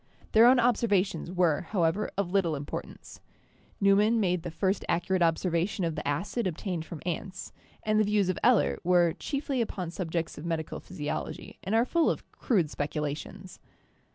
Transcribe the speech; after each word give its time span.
Their 0.31 0.47
own 0.47 0.59
observations 0.59 1.31
were, 1.31 1.61
however, 1.61 2.09
of 2.17 2.31
little 2.31 2.55
importance; 2.55 3.19
Neumann 3.79 4.19
made 4.19 4.41
the 4.41 4.49
first 4.49 4.83
108 4.87 4.87
CHEMISTRY 4.87 4.95
accurate 4.95 5.21
observation 5.21 5.85
of 5.85 5.93
the 5.93 6.07
acid 6.07 6.47
obtained 6.47 6.85
from 6.85 7.03
ants; 7.05 7.53
and 7.83 7.99
the 7.99 8.03
views 8.03 8.27
of 8.27 8.39
Eller 8.43 8.79
were 8.83 9.13
chiefly 9.19 9.61
upon 9.61 9.91
subjects 9.91 10.39
of 10.39 10.45
medical 10.47 10.79
physiology, 10.79 11.59
and 11.63 11.75
are 11.75 11.85
full 11.85 12.09
of 12.09 12.23
crude 12.31 12.71
speculations. 12.71 13.59